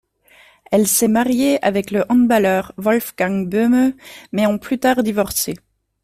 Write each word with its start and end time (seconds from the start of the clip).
Elle 0.71 0.87
s'est 0.87 1.07
mariée 1.07 1.63
avec 1.63 1.91
le 1.91 2.05
handballeur 2.09 2.73
Wolfgang 2.77 3.45
Böhme, 3.47 3.93
mais 4.31 4.47
ont 4.47 4.57
plus 4.57 4.79
tard 4.79 5.03
divorcé. 5.03 5.53